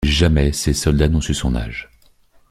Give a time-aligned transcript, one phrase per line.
[0.07, 1.87] Jamais ces soldats n’ont su son âge.